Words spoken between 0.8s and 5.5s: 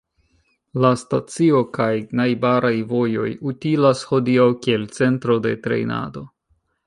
La stacio kaj najbaraj vojoj utilas hodiaŭ kiel centro